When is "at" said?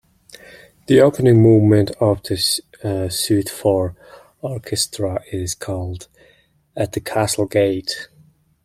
6.75-6.93